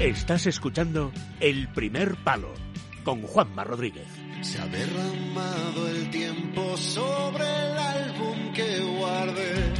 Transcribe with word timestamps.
Estás 0.00 0.46
escuchando 0.46 1.10
El 1.40 1.66
Primer 1.66 2.14
Palo 2.22 2.54
con 3.02 3.20
Juanma 3.22 3.64
Rodríguez. 3.64 4.06
Se 4.42 4.60
ha 4.60 4.66
derramado 4.66 5.88
el 5.88 6.08
tiempo 6.10 6.76
sobre 6.76 7.42
el 7.42 7.76
álbum 7.76 8.52
que 8.52 8.78
guardé 8.96 9.72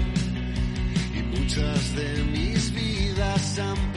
y 1.14 1.22
muchas 1.22 1.94
de 1.94 2.24
mis 2.32 2.74
vidas 2.74 3.58
han 3.60 3.92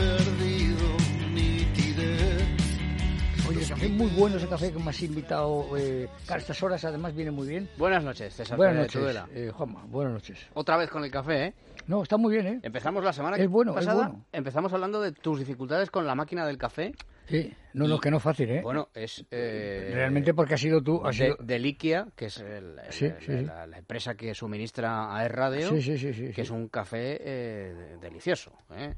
café 3.71 3.87
muy 3.89 4.07
bueno 4.07 4.37
ese 4.37 4.47
café 4.47 4.71
que 4.71 4.79
me 4.79 4.89
has 4.89 5.01
invitado 5.01 5.77
eh, 5.77 6.07
a 6.27 6.37
estas 6.37 6.61
horas, 6.63 6.83
además 6.85 7.15
viene 7.15 7.31
muy 7.31 7.47
bien. 7.47 7.69
Buenas 7.77 8.03
noches, 8.03 8.33
César. 8.35 8.57
Buenas 8.57 8.75
noches, 8.75 9.23
eh, 9.33 9.51
Juanma, 9.53 9.83
buenas 9.87 10.13
noches. 10.13 10.39
Otra 10.53 10.77
vez 10.77 10.89
con 10.89 11.03
el 11.03 11.11
café, 11.11 11.45
¿eh? 11.45 11.53
No, 11.87 12.03
está 12.03 12.17
muy 12.17 12.33
bien, 12.33 12.47
¿eh? 12.47 12.59
Empezamos 12.63 13.03
la 13.03 13.13
semana 13.13 13.37
Es 13.37 13.49
bueno, 13.49 13.71
es 13.71 13.75
pasada. 13.85 14.07
bueno. 14.09 14.25
Empezamos 14.31 14.71
hablando 14.73 15.01
de 15.01 15.11
tus 15.13 15.39
dificultades 15.39 15.89
con 15.89 16.05
la 16.05 16.15
máquina 16.15 16.45
del 16.45 16.57
café. 16.57 16.93
Sí, 17.27 17.53
no, 17.73 17.87
no, 17.87 17.97
que 17.99 18.11
no 18.11 18.17
es 18.17 18.23
fácil, 18.23 18.49
¿eh? 18.49 18.61
Bueno, 18.61 18.89
es. 18.93 19.25
eh, 19.31 19.91
Realmente 19.93 20.33
porque 20.33 20.55
has 20.55 20.59
sido 20.61 20.81
tú, 20.81 21.01
has 21.05 21.17
de, 21.17 21.25
sido... 21.25 21.37
de 21.39 21.59
Liquia, 21.59 22.07
que 22.15 22.25
es 22.25 22.37
el- 22.39 22.77
el- 22.77 22.91
Sí, 22.91 23.05
el- 23.05 23.15
sí, 23.19 23.25
sí. 23.37 23.45
La, 23.45 23.65
la 23.67 23.77
empresa 23.77 24.15
que 24.15 24.35
suministra 24.35 25.15
a 25.15 25.27
Radio, 25.29 25.69
sí, 25.69 25.97
sí, 25.97 26.31
que 26.33 26.41
es 26.41 26.49
un 26.49 26.67
café 26.67 27.17
eh, 27.21 27.97
delicioso. 28.01 28.51
¿eh? 28.75 28.93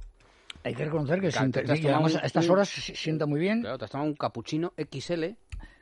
Hay 0.63 0.73
que 0.75 0.85
reconocer 0.85 1.19
que 1.19 1.29
Claro, 1.29 1.39
sienta- 1.39 1.63
te 1.63 1.71
has 1.73 1.79
y 1.79 1.87
además 1.87 2.11
tomado 2.11 2.23
a 2.23 2.25
estas 2.27 2.45
un- 2.45 2.51
horas 2.51 2.69
se 2.69 2.95
sienta 2.95 3.25
muy 3.25 3.39
bien. 3.39 3.61
Claro, 3.61 3.77
te 3.77 3.85
has 3.85 3.91
tomado 3.91 4.09
un 4.09 4.15
cappuccino 4.15 4.73
XL, 4.77 5.35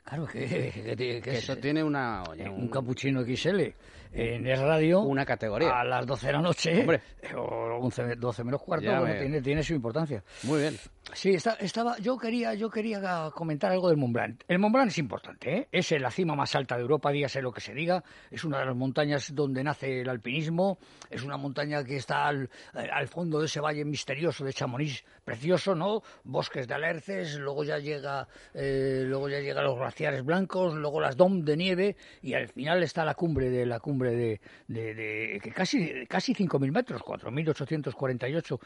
Claro, 0.04 0.26
que, 0.26 0.40
que- 0.48 0.72
que- 0.72 0.96
que 0.96 1.22
que 1.22 1.32
es 1.32 1.38
eso 1.44 1.56
tiene 1.58 1.84
una, 1.84 2.24
oye, 2.24 2.44
eh, 2.46 2.50
un 2.50 2.64
un- 2.64 2.70
capuchino 2.70 3.22
XL 3.24 3.74
en 4.14 4.48
Es 4.48 4.60
Radio 4.60 5.02
una 5.02 5.24
categoría. 5.26 5.80
a 5.80 5.84
las 5.86 6.06
12 6.08 6.28
de 6.28 6.34
la 6.34 6.42
noche 6.42 6.80
Hombre. 6.82 7.02
o 7.38 7.78
11, 7.82 8.16
12 8.16 8.44
menos 8.44 8.62
cuarto, 8.62 8.88
bueno, 9.00 9.20
tiene, 9.20 9.42
tiene 9.42 9.62
su 9.64 9.74
importancia. 9.74 10.24
Muy 10.44 10.62
bien. 10.62 10.76
Sí, 11.14 11.32
está- 11.32 11.56
estaba, 11.56 11.98
yo 11.98 12.16
quería, 12.18 12.54
yo 12.54 12.70
quería 12.70 13.32
comentar 13.34 13.72
algo 13.72 13.90
del 13.90 13.98
Mont 13.98 14.14
Blanc. 14.14 14.44
El 14.48 14.60
Mont 14.60 14.74
Blanc 14.74 14.88
es 14.90 14.98
importante, 15.00 15.58
¿eh? 15.58 15.68
es 15.72 15.92
la 16.00 16.10
cima 16.12 16.36
más 16.36 16.56
alta 16.56 16.76
de 16.76 16.84
Europa, 16.84 17.12
dígase 17.12 17.42
lo 17.42 17.52
que 17.52 17.60
se 17.60 17.74
diga. 17.74 18.02
Es 18.30 18.44
una 18.46 18.60
de 18.60 18.68
las 18.68 18.76
montañas 18.76 19.34
donde 19.36 19.64
nace 19.64 20.02
el 20.02 20.10
alpinismo. 20.10 20.78
Es 21.10 21.24
una 21.24 21.36
montaña 21.38 21.84
que 21.84 21.98
está 21.98 22.28
al, 22.28 22.50
al 22.74 23.08
fondo 23.08 23.40
de 23.40 23.48
ese 23.48 23.60
valle 23.60 23.84
misterioso 23.84 24.46
de 24.46 24.54
Chamonix, 24.54 25.04
precioso, 25.26 25.76
¿no? 25.76 26.02
Bosques 26.24 26.68
de 26.68 26.76
alerces, 26.76 27.36
luego 27.40 27.64
ya 27.66 27.80
llega, 27.80 28.28
eh, 28.54 29.04
luego 29.06 29.28
ya 29.28 29.40
llegan 29.40 29.66
los 29.66 29.78
glaciares 29.78 30.24
blancos, 30.24 30.76
luego 30.76 31.02
las 31.02 31.18
dom 31.18 31.44
de 31.44 31.58
nieve 31.58 31.96
y 32.22 32.36
al 32.36 32.48
final 32.48 32.84
está 32.84 33.04
la 33.04 33.16
cumbre 33.16 33.50
de 33.50 33.66
la 33.66 33.80
cumbre 33.80 34.12
de, 34.12 34.40
de, 34.68 34.94
de- 34.94 35.40
que 35.44 35.52
casi 35.52 36.06
casi 36.08 36.34
5.000 36.36 36.72
metros, 36.72 37.02
4.848. 37.02 38.60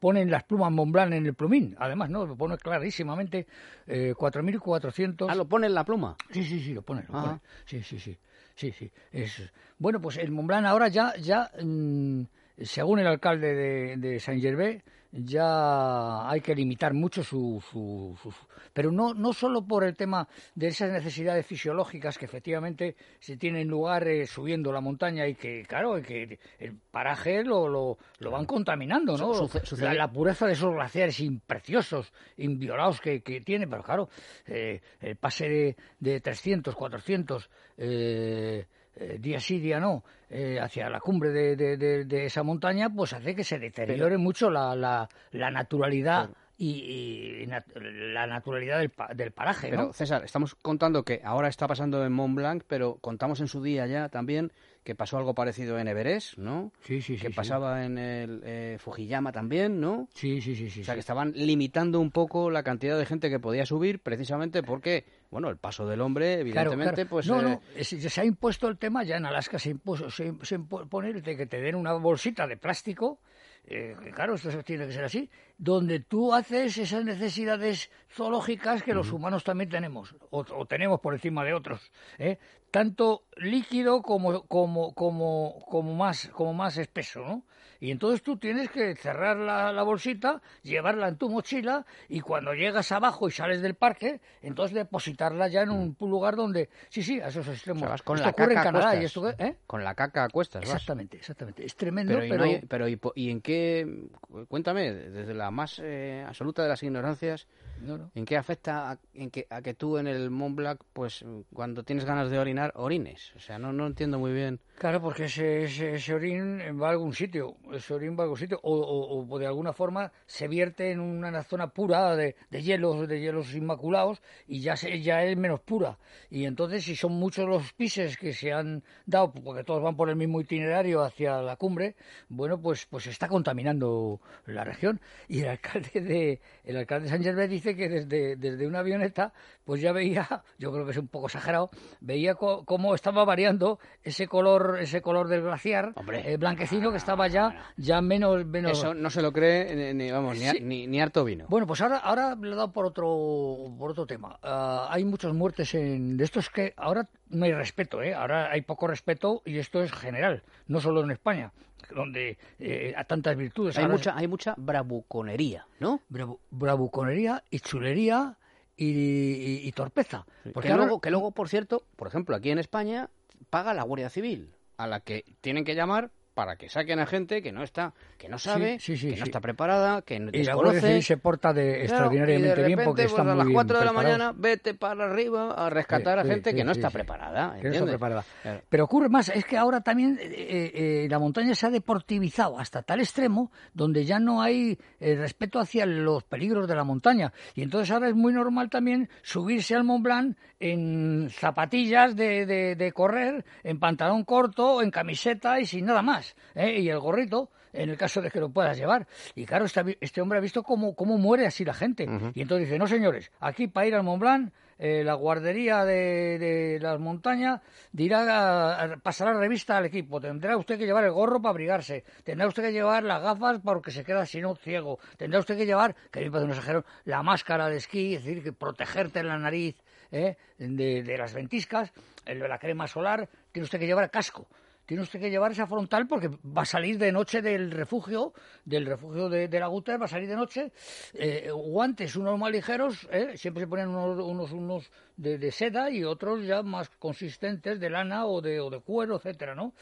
Ponen 0.00 0.30
las 0.30 0.42
plumas 0.44 0.72
Mont 0.72 0.90
Blanc 0.90 1.12
en 1.12 1.26
el 1.26 1.34
plumín, 1.34 1.76
además, 1.84 2.10
¿no? 2.10 2.26
Lo 2.26 2.36
pone 2.36 2.56
clarísimamente 2.58 3.46
eh, 3.86 4.14
4.400. 4.16 5.26
Ah, 5.28 5.34
lo 5.34 5.46
pone 5.46 5.66
en 5.66 5.74
la 5.74 5.84
pluma. 5.84 6.16
Sí, 6.30 6.44
sí, 6.44 6.60
sí, 6.60 6.74
lo 6.74 6.82
pone, 6.82 7.02
lo 7.02 7.12
pone. 7.12 7.40
Sí, 7.64 7.82
sí, 7.82 7.98
sí. 7.98 8.16
Sí, 8.54 8.72
sí. 8.72 8.90
Es... 9.10 9.50
Bueno, 9.78 10.00
pues 10.00 10.18
el 10.18 10.30
Mont 10.30 10.48
Blanc 10.48 10.66
ahora 10.66 10.88
ya, 10.88 11.14
ya 11.16 11.50
mm, 11.62 12.22
según 12.58 12.98
el 12.98 13.06
alcalde 13.06 13.54
de, 13.54 13.96
de 13.96 14.20
Saint-Gervais, 14.20 14.82
ya 15.12 16.28
hay 16.28 16.40
que 16.40 16.54
limitar 16.54 16.94
mucho 16.94 17.22
su, 17.22 17.62
su, 17.70 18.18
su- 18.22 18.32
Pero 18.72 18.90
no, 18.90 19.12
no 19.14 19.32
solo 19.32 19.62
por 19.66 19.84
el 19.84 19.94
tema 19.94 20.26
de 20.54 20.68
esas 20.68 20.90
necesidades 20.90 21.44
fisiológicas 21.46 22.16
que 22.16 22.24
efectivamente 22.24 22.96
se 23.20 23.36
tienen 23.36 23.68
lugar 23.68 24.08
eh, 24.08 24.26
subiendo 24.26 24.72
la 24.72 24.80
montaña 24.80 25.26
y 25.26 25.34
que, 25.34 25.64
claro, 25.68 25.98
y 25.98 26.02
que 26.02 26.38
el 26.58 26.76
paraje 26.90 27.44
lo, 27.44 27.68
lo, 27.68 27.98
lo 28.18 28.30
van 28.30 28.46
contaminando, 28.46 29.16
¿no? 29.18 29.34
Su- 29.48 29.76
la 29.98 30.10
pureza 30.10 30.46
de 30.46 30.54
esos 30.54 30.72
glaciares 30.74 31.20
impreciosos, 31.20 32.12
inviolados 32.38 33.00
que, 33.00 33.22
que 33.22 33.42
tiene, 33.42 33.68
pero 33.68 33.82
claro, 33.82 34.08
eh, 34.46 34.80
el 35.00 35.16
pase 35.16 35.48
de, 35.48 35.76
de 36.00 36.20
300, 36.20 36.74
400, 36.74 37.50
eh, 37.76 38.66
eh, 38.96 39.18
día 39.20 39.40
sí, 39.40 39.58
día 39.58 39.80
no, 39.80 40.02
eh, 40.30 40.58
hacia 40.60 40.88
la 40.90 41.00
cumbre 41.00 41.30
de, 41.30 41.56
de- 41.56 41.76
de- 41.76 42.04
de 42.04 42.26
esa 42.26 42.42
montaña, 42.42 42.90
pues 42.90 43.12
hace 43.12 43.34
que 43.34 43.44
se 43.44 43.58
deteriore 43.58 44.18
mucho 44.18 44.50
la, 44.50 44.74
la, 44.76 45.08
la 45.32 45.50
naturalidad 45.50 46.30
y, 46.58 47.42
y 47.42 47.46
nat- 47.46 47.72
la 47.74 48.26
naturalidad 48.26 48.78
del, 48.78 48.90
pa- 48.90 49.12
del 49.14 49.32
paraje, 49.32 49.68
Pero, 49.70 49.82
¿no? 49.86 49.92
César, 49.92 50.22
estamos 50.24 50.54
contando 50.54 51.02
que 51.02 51.20
ahora 51.24 51.48
está 51.48 51.66
pasando 51.66 52.04
en 52.04 52.12
Mont 52.12 52.36
Blanc, 52.36 52.62
pero 52.68 52.96
contamos 53.00 53.40
en 53.40 53.48
su 53.48 53.62
día 53.62 53.86
ya 53.86 54.08
también 54.08 54.52
que 54.84 54.94
pasó 54.94 55.16
algo 55.16 55.32
parecido 55.34 55.78
en 55.78 55.86
Everest, 55.88 56.38
¿no? 56.38 56.72
Sí, 56.82 57.00
sí, 57.00 57.16
sí. 57.16 57.22
que 57.22 57.28
sí. 57.28 57.34
pasaba 57.34 57.84
en 57.84 57.98
el 57.98 58.42
eh, 58.44 58.76
Fujiyama 58.80 59.30
también, 59.32 59.80
¿no? 59.80 60.08
Sí, 60.14 60.40
sí, 60.40 60.54
sí, 60.56 60.70
sí. 60.70 60.80
O 60.82 60.84
sea, 60.84 60.94
sí. 60.94 60.96
que 60.96 61.00
estaban 61.00 61.32
limitando 61.36 62.00
un 62.00 62.10
poco 62.10 62.50
la 62.50 62.62
cantidad 62.64 62.98
de 62.98 63.06
gente 63.06 63.30
que 63.30 63.38
podía 63.38 63.64
subir, 63.64 64.00
precisamente 64.00 64.62
porque, 64.64 65.04
bueno, 65.32 65.48
el 65.48 65.56
paso 65.56 65.86
del 65.88 66.02
hombre, 66.02 66.40
evidentemente, 66.40 66.94
claro. 66.94 67.08
pues... 67.10 67.26
no, 67.26 67.40
eh, 67.40 67.42
no, 67.42 67.60
es- 67.74 67.88
se 67.88 68.20
ha 68.20 68.24
impuesto 68.24 68.68
el 68.68 68.76
tema, 68.76 69.02
ya 69.02 69.16
en 69.16 69.24
Alaska 69.24 69.58
se, 69.58 69.70
impuso, 69.70 70.10
se, 70.10 70.34
se 70.42 70.54
impone 70.56 71.08
el 71.08 71.22
de 71.22 71.36
que 71.38 71.46
te 71.46 71.60
den 71.60 71.74
una 71.74 71.94
bolsita 71.94 72.46
de 72.46 72.58
plástico, 72.58 73.18
eh, 73.64 73.96
que 74.02 74.10
claro, 74.10 74.34
esto 74.34 74.50
tiene 74.62 74.86
que 74.86 74.92
ser 74.92 75.04
así, 75.04 75.30
donde 75.56 76.00
tú 76.00 76.34
haces 76.34 76.76
esas 76.76 77.04
necesidades 77.04 77.90
zoológicas 78.10 78.82
que 78.82 78.92
los 78.92 79.10
humanos 79.10 79.42
también 79.42 79.70
tenemos, 79.70 80.14
o, 80.30 80.40
o 80.54 80.66
tenemos 80.66 81.00
por 81.00 81.14
encima 81.14 81.44
de 81.44 81.54
otros, 81.54 81.90
¿eh? 82.18 82.38
tanto 82.70 83.24
líquido 83.36 84.02
como, 84.02 84.42
como, 84.46 84.92
como, 84.94 85.64
como, 85.66 85.94
más, 85.94 86.28
como 86.28 86.52
más 86.52 86.76
espeso, 86.76 87.20
¿no? 87.20 87.42
Y 87.82 87.90
entonces 87.90 88.22
tú 88.22 88.36
tienes 88.36 88.70
que 88.70 88.94
cerrar 88.94 89.36
la, 89.36 89.72
la 89.72 89.82
bolsita, 89.82 90.40
llevarla 90.62 91.08
en 91.08 91.16
tu 91.16 91.28
mochila 91.28 91.84
y 92.08 92.20
cuando 92.20 92.54
llegas 92.54 92.92
abajo 92.92 93.26
y 93.26 93.32
sales 93.32 93.60
del 93.60 93.74
parque, 93.74 94.20
entonces 94.40 94.72
depositarla 94.76 95.48
ya 95.48 95.62
en 95.62 95.70
un 95.70 95.96
lugar 95.98 96.36
donde... 96.36 96.68
Sí, 96.90 97.02
sí, 97.02 97.20
a 97.20 97.26
esos 97.26 97.48
o 97.48 97.50
extremos. 97.52 97.80
sea, 97.80 97.88
vas 97.88 98.02
con 98.02 98.18
esto 98.18 98.26
la 98.26 98.30
ocurre 98.30 98.52
en 98.52 98.54
caca 98.54 98.60
a 98.60 98.72
Canadá 98.72 99.02
y 99.02 99.04
esto... 99.04 99.28
¿eh? 99.30 99.56
Con 99.66 99.82
la 99.82 99.96
caca 99.96 100.22
a 100.22 100.28
cuestas, 100.28 100.60
vas. 100.62 100.70
Exactamente, 100.74 101.16
exactamente. 101.16 101.66
Es 101.66 101.74
tremendo, 101.74 102.12
Pero, 102.14 102.24
¿y, 102.24 102.28
pero... 102.30 102.44
no 102.44 102.50
hay- 102.52 102.60
pero 102.68 103.12
¿y, 103.16 103.30
en 103.30 103.40
qué, 103.40 104.06
cuéntame, 104.46 104.92
desde 104.92 105.34
la 105.34 105.50
más 105.50 105.80
eh, 105.82 106.24
absoluta 106.24 106.62
de 106.62 106.68
las 106.68 106.80
ignorancias, 106.84 107.48
No, 107.80 107.98
no. 107.98 108.10
¿en 108.14 108.24
qué 108.24 108.36
afecta 108.36 108.92
a, 108.92 108.98
en 109.14 109.28
que, 109.32 109.48
a 109.50 109.60
que 109.60 109.74
tú 109.74 109.98
en 109.98 110.06
el 110.06 110.30
Mont 110.30 110.54
Blanc, 110.54 110.80
pues 110.92 111.24
cuando 111.52 111.82
tienes 111.82 112.04
ganas 112.04 112.30
de 112.30 112.38
orinar, 112.38 112.70
orines? 112.76 113.32
O 113.34 113.40
sea, 113.40 113.58
no, 113.58 113.72
no 113.72 113.88
entiendo 113.88 114.20
muy 114.20 114.32
bien. 114.32 114.60
Claro, 114.78 115.00
porque 115.00 115.24
ese, 115.24 115.64
ese, 115.64 115.94
ese 115.96 116.14
orín 116.14 116.60
va 116.80 116.88
a 116.88 116.90
algún 116.92 117.12
sitio, 117.12 117.56
ese 117.76 117.94
orín 117.94 118.16
va 118.16 118.20
a 118.20 118.22
algún 118.24 118.38
sitio, 118.38 118.58
o, 118.62 118.72
o- 118.74 119.26
o 119.28 119.38
de 119.38 119.46
alguna 119.46 119.72
forma 119.72 120.12
se 120.26 120.48
vierte 120.48 120.90
en 120.90 121.00
una 121.00 121.42
zona 121.44 121.68
pura 121.68 122.14
de, 122.16 122.36
de 122.50 122.62
hielos, 122.62 123.08
de 123.08 123.20
hielos 123.20 123.54
inmaculados, 123.54 124.20
y 124.46 124.60
ya, 124.60 124.76
se, 124.76 125.00
ya 125.00 125.22
es 125.24 125.36
menos 125.36 125.60
pura. 125.60 125.98
Y 126.30 126.44
entonces, 126.44 126.84
si 126.84 126.96
son 126.96 127.12
muchos 127.12 127.48
los 127.48 127.72
pises 127.72 128.16
que 128.16 128.32
se 128.32 128.52
han 128.52 128.82
dado, 129.06 129.32
porque 129.32 129.64
todos 129.64 129.82
van 129.82 129.96
por 129.96 130.08
el 130.10 130.16
mismo 130.16 130.40
itinerario 130.40 131.02
hacia 131.02 131.40
la 131.42 131.56
cumbre, 131.56 131.96
bueno, 132.28 132.60
pues, 132.60 132.86
pues 132.86 133.04
se 133.04 133.10
está 133.10 133.28
contaminando 133.28 134.20
la 134.46 134.64
región. 134.64 135.00
Y 135.28 135.40
el 135.40 135.48
alcalde 135.48 136.00
de, 136.00 136.40
el 136.64 136.76
alcalde 136.76 137.04
de 137.04 137.10
San 137.10 137.22
Gervais 137.22 137.50
dice 137.50 137.74
que 137.76 137.88
desde, 137.88 138.36
desde 138.36 138.66
una 138.66 138.80
avioneta, 138.80 139.32
pues 139.64 139.80
ya 139.80 139.92
veía, 139.92 140.42
yo 140.58 140.72
creo 140.72 140.84
que 140.84 140.92
es 140.92 140.96
un 140.98 141.08
poco 141.08 141.26
exagerado, 141.26 141.70
veía 142.00 142.34
co- 142.34 142.64
cómo 142.64 142.94
estaba 142.94 143.24
variando 143.24 143.78
ese 144.02 144.26
color, 144.26 144.78
ese 144.80 145.00
color 145.02 145.28
del 145.28 145.42
glaciar, 145.42 145.92
eh, 146.32 146.36
blanquecino 146.36 146.90
que 146.90 146.96
estaba 146.96 147.28
ya, 147.28 147.61
ya 147.76 148.00
menos, 148.00 148.44
menos. 148.46 148.72
Eso 148.72 148.94
no 148.94 149.10
se 149.10 149.22
lo 149.22 149.32
cree 149.32 149.94
ni, 149.94 150.10
vamos, 150.10 150.38
ni, 150.38 150.46
a- 150.46 150.52
Sí. 150.52 150.60
ni, 150.60 150.86
ni 150.86 151.00
harto 151.00 151.24
vino. 151.24 151.46
Bueno, 151.48 151.66
pues 151.66 151.80
ahora, 151.80 151.98
ahora 151.98 152.34
le 152.34 152.48
he 152.52 152.54
dado 152.54 152.72
por 152.72 152.86
otro, 152.86 153.72
por 153.78 153.90
otro 153.90 154.06
tema. 154.06 154.38
Ah, 154.42 154.88
hay 154.90 155.04
muchas 155.04 155.32
muertes 155.34 155.74
en, 155.74 156.16
de 156.16 156.24
esto 156.24 156.40
es 156.40 156.48
que 156.50 156.74
ahora 156.76 157.08
no 157.28 157.44
hay 157.44 157.52
respeto, 157.52 158.02
¿eh? 158.02 158.14
Ahora 158.14 158.50
hay 158.50 158.62
poco 158.62 158.86
respeto 158.86 159.42
y 159.44 159.58
esto 159.58 159.82
es 159.82 159.92
general, 159.92 160.42
no 160.66 160.80
solo 160.80 161.02
en 161.02 161.10
España, 161.10 161.52
donde 161.94 162.38
eh, 162.58 162.94
a 162.96 163.04
tantas 163.04 163.36
virtudes. 163.36 163.76
hay, 163.76 163.84
Ahora 163.84 163.94
mucha, 163.96 164.16
hay 164.16 164.28
mucha 164.28 164.54
bravuconería, 164.56 165.66
¿no? 165.80 166.00
bravu- 166.10 166.38
bravuconería 166.50 167.42
y 167.50 167.60
chulería 167.60 168.36
y, 168.76 168.86
y- 168.86 169.60
y 169.68 169.72
torpeza. 169.72 170.24
Porque 170.54 170.68
que, 170.68 170.72
ahora- 170.72 170.84
luego, 170.86 171.00
que 171.00 171.10
luego, 171.10 171.30
por 171.32 171.48
cierto, 171.48 171.84
por 171.96 172.08
ejemplo, 172.08 172.34
aquí 172.36 172.50
en 172.50 172.58
España, 172.58 173.10
paga 173.50 173.74
la 173.74 173.82
Guardia 173.82 174.08
Civil, 174.10 174.54
a 174.78 174.86
la 174.86 175.00
que 175.00 175.24
tienen 175.40 175.64
que 175.64 175.74
llamar 175.74 176.10
para 176.34 176.56
que 176.56 176.68
saquen 176.68 176.98
a 176.98 177.06
gente 177.06 177.42
que 177.42 177.52
no 177.52 177.62
está, 177.62 177.92
que 178.18 178.28
no 178.28 178.38
sabe, 178.38 178.78
sí, 178.78 178.96
sí, 178.96 179.10
que 179.12 179.18
no 179.18 179.24
está 179.24 179.40
preparada, 179.40 180.02
que 180.02 180.18
no 180.18 180.30
y 180.32 180.38
desconoce. 180.38 180.80
Civil 180.80 181.02
se 181.02 181.16
porta 181.18 181.52
de 181.52 181.62
Claro, 181.72 181.82
extraordinariamente 181.82 182.40
y 182.40 182.48
de 182.48 182.54
repente, 182.54 182.66
bien 182.76 182.84
porque 182.86 183.02
pues, 183.02 183.12
está 183.12 183.22
a 183.22 183.34
muy 183.34 183.44
las 183.44 183.52
4 183.54 183.78
de 183.78 183.84
la 183.84 183.92
mañana 183.92 184.32
vete 184.34 184.74
para 184.74 185.04
arriba 185.04 185.50
a 185.52 185.68
rescatar 185.70 186.18
a 186.18 186.24
gente 186.24 186.54
que 186.54 186.64
no 186.64 186.72
está 186.72 186.90
preparada, 186.90 187.56
Que 187.60 187.68
no 187.68 187.74
está 187.74 187.86
preparada. 187.86 188.24
Claro. 188.42 188.60
Pero 188.68 188.84
ocurre 188.84 189.08
más, 189.08 189.28
es 189.28 189.44
que 189.44 189.56
ahora 189.58 189.80
también 189.82 190.18
eh, 190.20 190.72
eh, 190.74 191.06
la 191.10 191.18
montaña 191.18 191.54
se 191.54 191.66
ha 191.66 191.70
deportivizado 191.70 192.58
hasta 192.58 192.82
tal 192.82 193.00
extremo 193.00 193.50
donde 193.74 194.04
ya 194.04 194.18
no 194.18 194.40
hay 194.42 194.78
eh, 195.00 195.16
respeto 195.16 195.58
hacia 195.60 195.84
los 195.86 196.24
peligros 196.24 196.66
de 196.66 196.74
la 196.74 196.84
montaña. 196.84 197.32
Y 197.54 197.62
entonces 197.62 197.90
ahora 197.90 198.08
es 198.08 198.14
muy 198.14 198.32
normal 198.32 198.70
también 198.70 199.08
subirse 199.22 199.74
al 199.74 199.84
Mont 199.84 200.02
Blanc 200.04 200.36
en 200.60 201.28
zapatillas 201.30 202.16
de, 202.16 202.46
de- 202.46 202.76
de 202.76 202.92
correr, 202.92 203.44
en 203.64 203.78
pantalón 203.78 204.24
corto, 204.24 204.80
en 204.82 204.90
camiseta 204.90 205.60
y 205.60 205.66
sin 205.66 205.84
nada 205.86 206.00
más. 206.02 206.21
Gafas 206.22 206.36
¿eh? 206.54 206.80
y 206.80 206.88
el 206.88 206.98
gorrito, 206.98 207.50
en 207.72 207.90
el 207.90 207.96
caso 207.96 208.20
de 208.20 208.30
que 208.30 208.40
lo 208.40 208.50
puedas 208.50 208.76
llevar. 208.76 209.06
Y 209.34 209.44
claro, 209.44 209.64
este, 209.64 209.98
este 210.00 210.20
hombre 210.20 210.38
ha 210.38 210.42
visto 210.42 210.62
cómo, 210.62 210.94
cómo 210.94 211.18
muere 211.18 211.46
así 211.46 211.64
la 211.64 211.74
gente. 211.74 212.04
Y 212.34 212.42
entonces 212.42 212.68
dice, 212.68 212.78
no 212.78 212.86
señores, 212.86 213.30
aquí 213.40 213.68
para 213.68 213.86
ir 213.86 213.94
al 213.94 214.02
Mont 214.02 214.20
Blanc 214.20 214.52
eh, 214.78 215.04
la 215.04 215.14
guardería 215.14 215.84
de, 215.84 216.38
de, 216.38 216.78
las 216.80 216.98
montañas 216.98 217.60
dirá, 217.92 218.82
a, 218.82 218.96
pasará 218.96 219.32
revista 219.32 219.76
al 219.76 219.86
equipo. 219.86 220.20
Tendrá 220.20 220.56
usted 220.56 220.76
que 220.76 220.86
llevar 220.86 221.04
el 221.04 221.12
gorro 221.12 221.40
para 221.40 221.50
abrigarse. 221.50 222.04
Tendrá 222.24 222.48
usted 222.48 222.64
que 222.64 222.72
llevar 222.72 223.04
las 223.04 223.22
gafas 223.22 223.60
porque 223.62 223.90
se 223.90 224.04
queda 224.04 224.26
si 224.26 224.40
no 224.40 224.56
ciego. 224.56 224.98
Tendrá 225.16 225.38
usted 225.38 225.56
que 225.56 225.66
llevar, 225.66 225.94
que 226.10 226.20
me 226.20 226.30
parece 226.30 226.46
un 226.46 226.50
exagero, 226.50 226.84
la 227.04 227.22
máscara 227.22 227.68
de 227.68 227.76
esquí, 227.76 228.16
es 228.16 228.24
decir, 228.24 228.42
que 228.42 228.52
protegerte 228.52 229.22
la 229.22 229.38
nariz 229.38 229.76
¿eh? 230.10 230.36
de, 230.58 231.02
de, 231.02 231.16
las 231.16 231.32
ventiscas, 231.32 231.92
la 232.26 232.58
crema 232.58 232.88
solar. 232.88 233.28
Tiene 233.52 233.64
usted 233.64 233.78
que 233.78 233.86
llevar 233.86 234.10
casco 234.10 234.48
tiene 234.92 235.04
usted 235.04 235.20
que 235.20 235.30
llevar 235.30 235.52
esa 235.52 235.66
frontal 235.66 236.06
porque 236.06 236.28
va 236.28 236.62
a 236.62 236.66
salir 236.66 236.98
de 236.98 237.10
noche 237.10 237.40
del 237.40 237.70
refugio, 237.70 238.34
del 238.62 238.84
refugio 238.84 239.30
de, 239.30 239.48
de 239.48 239.58
la 239.58 239.68
Guter, 239.68 239.98
va 239.98 240.04
a 240.04 240.08
salir 240.08 240.28
de 240.28 240.36
noche. 240.36 240.70
Eh, 241.14 241.48
guantes, 241.50 242.14
unos 242.14 242.38
más 242.38 242.52
ligeros, 242.52 243.08
¿eh? 243.10 243.38
siempre 243.38 243.62
se 243.62 243.68
ponen 243.68 243.88
unos, 243.88 244.22
unos, 244.22 244.52
unos 244.52 244.90
de, 245.16 245.38
de, 245.38 245.50
seda 245.50 245.88
y 245.88 246.04
otros 246.04 246.44
ya 246.44 246.62
más 246.62 246.90
consistentes 246.90 247.80
de 247.80 247.88
lana 247.88 248.26
o 248.26 248.42
de, 248.42 248.60
o 248.60 248.68
de 248.68 248.80
cuero, 248.80 249.16
etcétera, 249.16 249.54
¿no? 249.54 249.72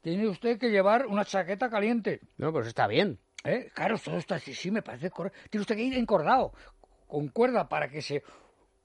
Tiene 0.00 0.26
usted 0.26 0.58
que 0.58 0.70
llevar 0.70 1.06
una 1.06 1.24
chaqueta 1.24 1.70
caliente. 1.70 2.18
No, 2.36 2.52
pero 2.52 2.66
está 2.66 2.88
bien. 2.88 3.20
¿Eh? 3.44 3.70
Claro, 3.72 3.96
todo 3.96 4.16
está 4.16 4.34
así, 4.34 4.54
sí, 4.54 4.72
me 4.72 4.82
parece 4.82 5.08
correcto. 5.10 5.38
Tiene 5.50 5.62
usted 5.62 5.76
que 5.76 5.84
ir 5.84 5.94
encordado, 5.94 6.52
con 7.06 7.28
cuerda, 7.28 7.68
para 7.68 7.88
que 7.88 8.02
se 8.02 8.24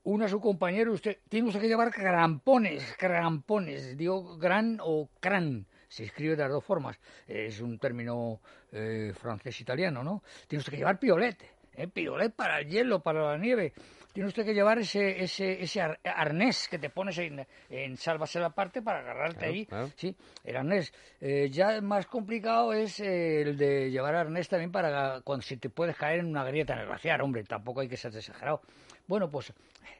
una 0.07 0.25
a 0.25 0.29
su 0.29 0.39
compañero, 0.39 0.93
usted 0.93 1.17
tiene 1.27 1.49
usted 1.49 1.59
que 1.59 1.67
llevar 1.67 1.91
crampones, 1.91 2.95
crampones, 2.97 3.97
digo 3.97 4.37
gran 4.37 4.79
o 4.81 5.09
cran, 5.19 5.65
se 5.89 6.05
escribe 6.05 6.37
de 6.37 6.43
las 6.43 6.51
dos 6.51 6.63
formas, 6.63 6.97
es 7.27 7.59
un 7.59 7.77
término 7.77 8.39
eh, 8.71 9.11
francés-italiano, 9.13 10.05
¿no? 10.05 10.23
Tiene 10.47 10.61
usted 10.61 10.71
que 10.71 10.77
llevar 10.77 10.97
piolete, 10.97 11.51
¿eh? 11.73 11.89
piolet 11.89 12.33
para 12.33 12.61
el 12.61 12.69
hielo, 12.69 13.01
para 13.01 13.31
la 13.31 13.37
nieve, 13.37 13.73
tiene 14.17 14.29
usted 14.29 14.45
que 14.45 14.55
llevar 14.55 14.79
ese, 14.79 15.21
ese, 15.23 15.61
ese 15.61 15.79
arnés 15.79 16.67
que 16.67 16.79
te 16.79 16.89
pones 16.89 17.19
en, 17.19 17.45
en 17.69 17.97
sálvase 17.97 18.39
la 18.39 18.49
parte 18.49 18.81
para 18.81 19.01
agarrarte 19.01 19.37
claro, 19.37 19.53
ahí. 19.53 19.65
claro. 19.67 19.91
Sí, 19.95 20.15
el 20.43 20.57
arnés. 20.57 20.91
Eh, 21.21 21.49
ya 21.51 21.79
más 21.81 22.07
complicado 22.07 22.73
es 22.73 22.99
eh, 22.99 23.43
el 23.43 23.57
de 23.57 23.91
llevar 23.91 24.15
arnés 24.15 24.49
también 24.49 24.71
para 24.71 25.21
cuando 25.21 25.43
si 25.43 25.57
te 25.57 25.69
puedes 25.69 25.95
caer 25.95 26.21
en 26.21 26.25
una 26.25 26.43
grieta 26.43 26.73
en 26.73 26.79
el 26.79 26.87
glaciar, 26.87 27.21
hombre, 27.21 27.43
tampoco 27.43 27.81
hay 27.81 27.87
que 27.89 27.95
ser 27.95 28.15
exagerado. 28.15 28.59
Bueno, 29.05 29.29
pues 29.29 29.53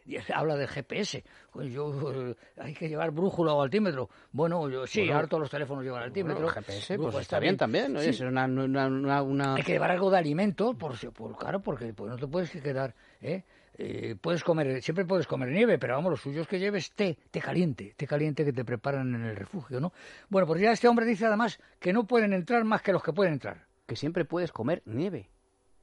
habla 0.34 0.56
del 0.56 0.68
GPS. 0.68 1.24
Pues 1.52 1.72
yo, 1.72 2.12
eh, 2.12 2.36
hay 2.58 2.74
que 2.74 2.90
llevar 2.90 3.12
brújula 3.12 3.54
o 3.54 3.62
altímetro. 3.62 4.10
Bueno, 4.32 4.68
yo, 4.68 4.88
sí, 4.88 5.02
Bueno, 5.02 5.14
ahora 5.16 5.28
todos 5.28 5.42
los 5.42 5.52
teléfonos 5.52 5.84
llevan 5.84 6.02
altímetro. 6.02 6.42
Bueno, 6.42 6.54
GPS, 6.56 6.98
pues 6.98 7.16
está 7.18 7.38
bien 7.40 7.56
también. 7.56 7.94
¿no? 7.94 8.02
Sí. 8.02 8.10
Es 8.10 8.20
una, 8.22 8.46
una, 8.46 8.88
una, 8.88 9.22
una- 9.22 9.54
Hay 9.54 9.62
que 9.64 9.74
llevar 9.74 9.92
algo 9.92 10.10
de 10.10 10.18
alimento, 10.18 10.74
por, 10.74 10.98
por 11.14 11.38
claro, 11.38 11.60
porque 11.62 11.94
pues, 11.94 12.10
no 12.10 12.18
te 12.18 12.26
puedes 12.26 12.50
quedar, 12.50 12.96
¿eh? 13.22 13.44
Eh, 13.80 14.16
puedes 14.20 14.44
comer, 14.44 14.82
siempre 14.82 15.06
puedes 15.06 15.28
comer 15.28 15.50
nieve, 15.50 15.78
pero 15.78 15.94
vamos, 15.94 16.10
lo 16.12 16.18
suyo 16.18 16.42
es 16.42 16.48
que 16.48 16.60
lleves 16.60 16.92
té, 16.92 17.18
té 17.30 17.40
caliente, 17.40 17.94
té 17.96 18.08
caliente 18.08 18.44
que 18.44 18.52
te 18.52 18.66
preparan 18.66 19.14
en 19.14 19.24
el 19.24 19.36
refugio, 19.36 19.80
¿no? 19.80 19.94
Bueno, 20.30 20.48
pues 20.48 20.60
ya 20.62 20.72
este 20.72 20.88
hombre 20.88 21.06
dice 21.06 21.26
además 21.28 21.60
que 21.80 21.94
no 21.94 22.08
pueden 22.08 22.34
entrar 22.34 22.64
más 22.64 22.82
que 22.82 22.92
los 22.92 23.04
que 23.04 23.14
pueden 23.14 23.34
entrar. 23.34 23.68
que 23.88 23.96
siempre 23.96 24.26
puedes 24.26 24.52
comer 24.52 24.84
nieve. 24.86 25.30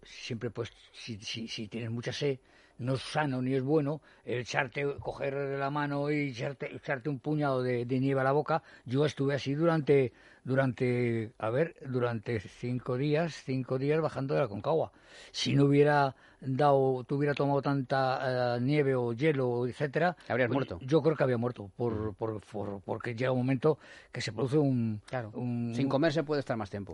Siempre, 0.03 0.51
pues, 0.51 0.71
si, 0.93 1.17
si, 1.19 1.49
si 1.49 1.67
tienes 1.67 1.91
mucha 1.91 2.13
sed, 2.13 2.39
no 2.77 2.95
es 2.95 3.03
sano 3.03 3.41
ni 3.41 3.55
es 3.55 3.63
bueno 3.63 4.03
echarte, 4.25 4.85
coger 4.99 5.33
la 5.35 5.71
mano 5.71 6.11
y 6.11 6.31
echarte, 6.31 6.75
echarte 6.75 7.09
un 7.09 7.21
puñado 7.21 7.63
de, 7.63 7.87
de 7.87 8.01
nieve 8.01 8.21
a 8.21 8.25
la 8.25 8.33
boca. 8.33 8.63
Yo 8.85 9.07
estuve 9.07 9.35
así 9.35 9.55
durante, 9.55 10.13
durante, 10.45 11.33
a 11.39 11.51
ver, 11.51 11.77
durante 11.87 12.41
cinco 12.41 12.99
días, 12.99 13.43
cinco 13.45 13.79
días 13.79 14.01
bajando 14.01 14.35
de 14.35 14.41
la 14.41 14.49
Concagua. 14.49 14.93
Si 15.33 15.55
no 15.55 15.65
hubiera 15.65 16.15
dado, 16.47 17.05
te 17.05 17.15
hubiera 17.15 17.35
tomado 17.35 17.61
tanta 17.63 18.57
eh, 18.57 18.61
nieve 18.61 18.95
o 18.95 19.13
hielo, 19.13 19.67
etcétera, 19.67 20.17
Habrías 20.29 20.49
pues, 20.49 20.55
muerto. 20.57 20.79
Yo 20.83 21.03
creo 21.03 21.17
que 21.17 21.23
había 21.25 21.39
muerto, 21.39 21.71
por, 21.77 22.15
por, 22.15 22.41
por- 22.41 22.81
porque 22.83 23.15
llega 23.15 23.33
un 23.33 23.39
momento 23.39 23.79
que 24.13 24.21
se 24.21 24.33
produce 24.33 24.59
un, 24.59 25.01
Claro. 25.07 25.31
un- 25.35 25.73
Sin 25.75 25.89
comer 25.89 26.13
se 26.13 26.23
puede 26.25 26.41
estar 26.41 26.57
más 26.57 26.71
tiempo. 26.71 26.93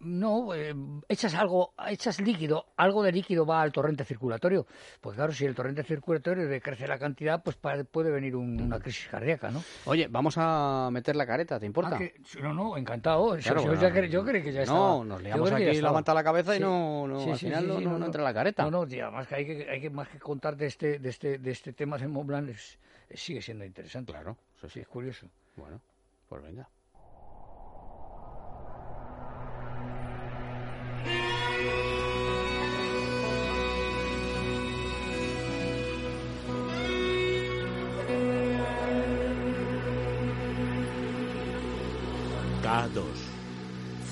No, 0.00 0.54
eh, 0.54 0.74
echas 1.08 1.34
algo, 1.34 1.72
echas 1.88 2.20
líquido, 2.20 2.66
algo 2.76 3.02
de 3.02 3.12
líquido 3.12 3.44
va 3.46 3.62
al 3.62 3.72
torrente 3.72 4.04
circulatorio. 4.04 4.66
Pues 5.00 5.16
claro, 5.16 5.32
si 5.32 5.44
el 5.44 5.54
torrente 5.54 5.82
circulatorio 5.82 6.46
decrece 6.48 6.86
la 6.86 6.98
cantidad, 6.98 7.42
pues 7.42 7.56
puede 7.84 8.10
venir 8.10 8.36
un- 8.36 8.60
una 8.60 8.78
crisis 8.80 9.08
cardíaca, 9.08 9.50
¿no? 9.50 9.62
Oye, 9.86 10.08
vamos 10.08 10.34
a 10.38 10.88
meter 10.92 11.16
la 11.16 11.26
careta, 11.26 11.58
¿te 11.58 11.66
importa? 11.66 11.96
Ah, 11.96 11.98
que- 11.98 12.14
no, 12.42 12.52
no, 12.54 12.76
encantado. 12.76 13.36
Claro, 13.38 13.60
yo, 13.62 13.66
bueno, 13.68 13.80
ya 13.82 13.90
cre- 13.90 14.08
yo 14.08 14.24
creí 14.24 14.42
que 14.42 14.52
ya 14.52 14.62
estaba. 14.62 14.78
No, 14.78 15.04
nos 15.04 15.22
que 15.50 15.54
aquí 15.54 15.64
ya 15.64 15.72
la 16.14 16.24
cabeza 16.24 16.56
y 16.56 16.60
no, 16.60 17.06
no 17.08 17.20
Sí, 17.20 17.30
al 17.30 17.38
sí, 17.38 17.46
final 17.46 17.68
no, 17.68 17.78
sí, 17.78 17.84
no- 17.84 17.98
no 17.98 18.06
entra 18.06 18.22
la 18.22 18.34
careta. 18.34 18.62
No, 18.64 18.70
no, 18.70 18.86
tía, 18.86 19.10
más 19.10 19.26
que 19.26 19.34
hay 19.34 19.46
que, 19.46 19.70
hay 19.70 19.80
que 19.80 19.90
más 19.90 20.08
que 20.08 20.18
contar 20.18 20.56
de 20.56 20.66
este, 20.66 20.98
de 20.98 21.08
este, 21.08 21.38
de 21.38 21.50
este 21.50 21.72
tema 21.72 21.98
de 21.98 22.08
Mont 22.08 22.26
Blanc, 22.28 22.48
es- 22.48 22.78
sigue 23.14 23.40
siendo 23.42 23.64
interesante. 23.64 24.12
Claro, 24.12 24.36
eso 24.56 24.68
sí. 24.68 24.80
es 24.80 24.88
curioso. 24.88 25.26
Bueno, 25.56 25.80
pues 26.28 26.42
venga. 26.42 26.68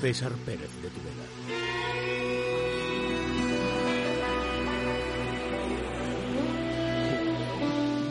César 0.05 0.33
Pérez 0.45 0.69
de 0.83 0.91
Tudela. 0.91 1.25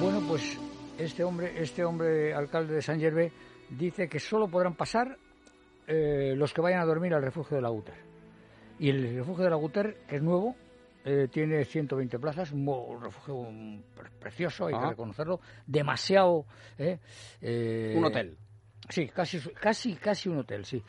Bueno, 0.02 0.22
pues 0.28 0.60
este 0.98 1.24
hombre, 1.24 1.54
este 1.62 1.84
hombre 1.86 2.34
alcalde 2.34 2.76
de 2.76 2.82
San 2.82 3.00
Gervé 3.00 3.32
dice 3.70 4.10
que 4.10 4.20
solo 4.20 4.48
podrán 4.50 4.76
pasar 4.76 5.18
eh, 5.88 6.34
los 6.36 6.54
que 6.54 6.62
vayan 6.62 6.82
a 6.82 6.86
dormir 6.86 7.14
al 7.14 7.22
refugio 7.22 7.56
de 7.56 7.62
la 7.62 7.70
Guter. 7.70 7.96
Y 8.80 8.90
el 8.90 9.16
refugio 9.16 9.46
de 9.46 9.50
la 9.50 9.56
Guter, 9.56 9.98
que 10.08 10.18
es 10.18 10.22
nuevo, 10.22 10.56
eh, 11.06 11.28
tiene 11.32 11.64
120 11.64 12.20
plazas, 12.20 12.52
un 12.52 13.02
refugio 13.02 13.48
pre- 13.96 14.10
precioso, 14.20 14.68
hay 14.68 14.74
que 14.74 14.86
reconocerlo, 14.90 15.40
demasiado... 15.66 16.46
eh, 16.78 17.00
eh, 17.42 17.94
Un 17.96 18.06
hotel. 18.06 18.38
Sí, 18.90 19.08
casi, 19.08 19.40
casi, 19.40 19.96
casi 19.96 20.28
un 20.28 20.40
hotel, 20.40 20.66
sí. 20.66 20.84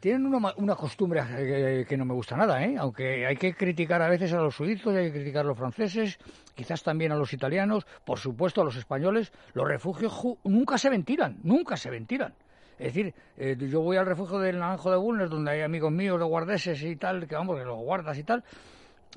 Tienen 0.00 0.24
una, 0.24 0.54
una 0.56 0.74
costumbre 0.76 1.22
eh, 1.36 1.84
que 1.86 1.96
no 1.98 2.06
me 2.06 2.14
gusta 2.14 2.34
nada, 2.34 2.64
¿eh? 2.64 2.74
aunque 2.78 3.26
hay 3.26 3.36
que 3.36 3.52
criticar 3.52 4.00
a 4.00 4.08
veces 4.08 4.32
a 4.32 4.38
los 4.38 4.54
suizos, 4.54 4.96
hay 4.96 5.08
que 5.08 5.18
criticar 5.18 5.44
a 5.44 5.48
los 5.48 5.58
franceses, 5.58 6.18
quizás 6.54 6.82
también 6.82 7.12
a 7.12 7.16
los 7.16 7.34
italianos, 7.34 7.86
por 8.06 8.18
supuesto 8.18 8.62
a 8.62 8.64
los 8.64 8.76
españoles. 8.76 9.30
Los 9.52 9.68
refugios 9.68 10.18
nunca 10.44 10.78
se 10.78 10.88
ventilan, 10.88 11.38
nunca 11.42 11.76
se 11.76 11.90
ventilan. 11.90 12.32
Es 12.78 12.94
decir, 12.94 13.14
eh, 13.36 13.56
yo 13.58 13.82
voy 13.82 13.98
al 13.98 14.06
refugio 14.06 14.38
del 14.38 14.58
Naranjo 14.58 14.90
de 14.90 14.96
Bulnes, 14.96 15.28
donde 15.28 15.50
hay 15.50 15.60
amigos 15.60 15.92
míos 15.92 16.18
de 16.18 16.24
guardeses 16.24 16.82
y 16.82 16.96
tal, 16.96 17.28
que 17.28 17.34
vamos, 17.34 17.58
que 17.58 17.64
los 17.66 17.76
guardas 17.76 18.16
y 18.16 18.24
tal, 18.24 18.42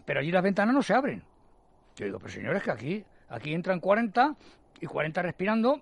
pero 0.04 0.20
allí 0.20 0.32
las 0.32 0.44
ventanas 0.44 0.76
no 0.76 0.82
se 0.82 0.94
abren. 0.94 1.24
Yo 1.96 2.06
digo, 2.06 2.20
pero 2.20 2.30
señores, 2.30 2.62
que 2.62 2.72
aquí, 2.72 3.06
aquí 3.30 3.54
entran 3.54 3.80
40 3.80 4.36
y 4.82 4.86
40 4.86 5.22
respirando 5.22 5.80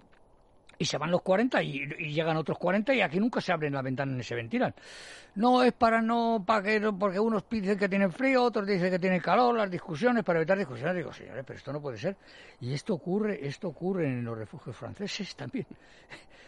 y 0.82 0.86
se 0.86 0.98
van 0.98 1.12
los 1.12 1.22
40 1.22 1.62
y, 1.62 1.84
y 2.00 2.12
llegan 2.14 2.36
otros 2.38 2.58
40 2.58 2.94
y 2.96 3.02
aquí 3.02 3.20
nunca 3.20 3.40
se 3.40 3.52
abren 3.52 3.74
las 3.74 3.84
ventanas 3.84 4.16
ni 4.16 4.24
se 4.24 4.34
ventilan. 4.34 4.74
No 5.36 5.64
es 5.64 5.74
para 5.74 6.02
no, 6.02 6.44
para 6.46 6.64
que, 6.64 6.82
porque 6.92 7.20
unos 7.20 7.44
dicen 7.50 7.78
que 7.78 7.88
tienen 7.88 8.12
frío, 8.12 8.44
otros 8.44 8.66
dicen 8.66 8.90
que 8.90 8.98
tienen 8.98 9.20
calor, 9.22 9.56
las 9.56 9.70
discusiones, 9.70 10.24
para 10.24 10.40
evitar 10.40 10.58
discusiones. 10.58 10.96
Digo, 10.96 11.14
señores, 11.14 11.44
pero 11.46 11.58
esto 11.58 11.72
no 11.72 11.80
puede 11.82 11.98
ser. 11.98 12.18
Y 12.60 12.74
esto 12.74 12.96
ocurre, 12.96 13.46
esto 13.48 13.68
ocurre 13.68 14.08
en 14.08 14.26
los 14.26 14.36
refugios 14.38 14.76
franceses 14.76 15.36
también. 15.38 15.68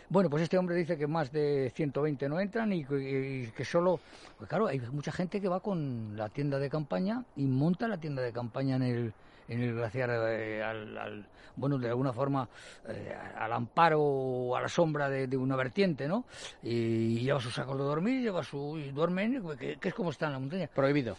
Bueno, 0.10 0.30
pues 0.30 0.44
este 0.44 0.58
hombre 0.58 0.76
dice 0.76 0.98
que 0.98 1.08
más 1.08 1.32
de 1.32 1.72
120 1.76 2.28
no 2.28 2.40
entran 2.40 2.74
y, 2.74 2.84
que- 2.84 3.46
y 3.46 3.52
que 3.52 3.64
solo... 3.66 4.00
Pues 4.38 4.50
claro, 4.50 4.68
hay 4.68 4.80
mucha 4.92 5.12
gente 5.12 5.40
que 5.40 5.48
va 5.48 5.60
con 5.60 6.18
la 6.18 6.28
tienda 6.30 6.58
de 6.60 6.70
campaña 6.70 7.24
y 7.36 7.46
monta 7.46 7.88
la 7.88 7.98
tienda 7.98 8.22
de 8.22 8.34
campaña 8.34 8.76
en 8.78 8.82
el, 8.84 9.14
en 9.48 9.62
el 9.62 9.74
glaciar, 9.76 10.10
eh, 10.30 10.64
al, 10.64 10.98
al- 10.98 11.26
bueno, 11.56 11.78
de 11.78 11.88
alguna 11.90 12.12
forma, 12.14 12.48
eh, 12.88 13.16
al 13.38 13.54
amparo 13.54 14.02
o 14.02 14.56
a 14.56 14.62
la 14.62 14.68
sombra 14.70 15.10
de, 15.10 15.28
de 15.28 15.38
una 15.38 15.56
vertiente, 15.56 16.08
¿no? 16.08 16.26
Y 16.64 17.20
lleva 17.20 17.40
sus 17.40 17.54
sacos 17.54 17.78
de 17.78 17.84
dormir, 17.84 18.22
lleva 18.22 18.44
su... 18.44 18.78
y 18.80 18.92
duermen, 18.92 19.44
que, 19.58 19.78
que 19.78 19.88
es 19.90 19.94
como 19.94 20.10
está 20.10 20.26
en 20.28 20.32
la 20.34 20.40
montaña 20.40 20.68
Prohibido. 20.74 21.16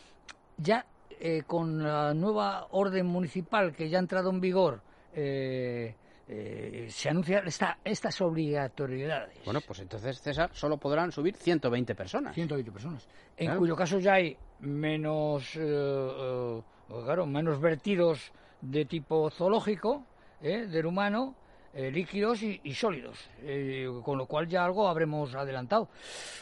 ya 0.56 0.84
eh, 1.20 1.42
con 1.46 1.82
la 1.82 2.12
nueva 2.14 2.66
orden 2.70 3.06
municipal 3.06 3.72
que 3.72 3.88
ya 3.88 3.98
ha 3.98 4.00
entrado 4.00 4.30
en 4.30 4.40
vigor, 4.40 4.80
eh, 5.14 5.94
eh, 6.28 6.86
se 6.90 7.08
anuncia 7.10 7.40
esta, 7.40 7.78
estas 7.84 8.20
obligatoriedades. 8.20 9.38
Bueno, 9.44 9.60
pues 9.66 9.80
entonces, 9.80 10.20
César, 10.20 10.50
solo 10.52 10.78
podrán 10.78 11.12
subir 11.12 11.34
120 11.36 11.94
personas. 11.94 12.34
120 12.34 12.72
personas. 12.72 13.06
En 13.36 13.46
Claro. 13.46 13.60
cuyo 13.60 13.76
caso 13.76 13.98
ya 13.98 14.14
hay 14.14 14.36
menos, 14.60 15.56
eh, 15.56 15.60
eh, 15.60 16.62
claro, 17.04 17.26
menos 17.26 17.60
vertidos 17.60 18.32
de 18.60 18.84
tipo 18.86 19.28
zoológico, 19.30 20.06
eh, 20.40 20.66
del 20.66 20.86
humano, 20.86 21.34
eh, 21.74 21.90
líquidos 21.90 22.42
y, 22.42 22.60
y 22.62 22.72
sólidos, 22.74 23.18
eh, 23.42 23.86
con 24.04 24.16
lo 24.16 24.26
cual 24.26 24.46
ya 24.46 24.64
algo 24.64 24.88
habremos 24.88 25.34
adelantado. 25.34 25.88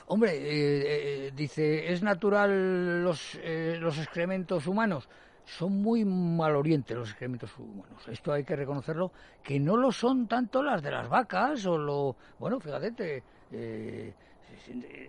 Hombre, 0.07 0.33
eh, 0.35 1.31
dice, 1.35 1.91
¿es 1.91 2.03
natural 2.03 3.03
los, 3.03 3.37
eh, 3.43 3.79
los 3.81 3.97
excrementos 3.99 4.67
humanos? 4.67 5.09
Son 5.45 5.83
muy 5.83 6.05
malorientes 6.05 6.97
los 6.97 7.11
excrementos 7.11 7.57
humanos. 7.59 8.07
Esto 8.09 8.33
hay 8.33 8.45
que 8.45 8.57
reconocerlo, 8.57 9.13
que 9.43 9.59
no 9.59 9.77
lo 9.77 9.91
son 9.91 10.27
tanto 10.27 10.63
las 10.63 10.83
de 10.83 10.91
las 10.91 11.09
vacas 11.09 11.67
o 11.67 11.77
lo... 11.77 12.17
Bueno, 12.39 12.61
fíjate, 12.61 12.93
te, 12.93 13.23
eh, 13.51 14.15